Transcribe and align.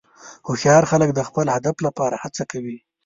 هوښیار 0.47 0.83
خلک 0.91 1.09
د 1.13 1.19
خپل 1.27 1.45
هدف 1.55 1.75
لپاره 1.85 2.15
هڅه 2.23 2.43
کوي. 2.51 2.77